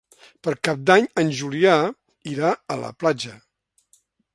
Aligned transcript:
Per 0.45 0.53
Cap 0.67 0.81
d'Any 0.91 1.05
en 1.23 1.29
Julià 1.41 1.77
irà 2.35 2.57
a 2.77 2.83
la 2.87 2.93
platja. 3.05 3.41